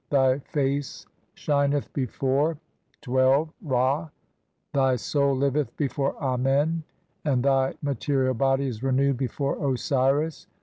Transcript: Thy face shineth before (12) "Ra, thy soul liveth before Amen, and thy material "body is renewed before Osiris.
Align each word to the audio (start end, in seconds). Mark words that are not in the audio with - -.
Thy 0.09 0.39
face 0.39 1.05
shineth 1.35 1.93
before 1.93 2.57
(12) 3.01 3.53
"Ra, 3.61 4.09
thy 4.73 4.95
soul 4.95 5.35
liveth 5.37 5.77
before 5.77 6.17
Amen, 6.17 6.81
and 7.23 7.43
thy 7.43 7.75
material 7.83 8.33
"body 8.33 8.65
is 8.65 8.81
renewed 8.81 9.17
before 9.17 9.63
Osiris. 9.73 10.47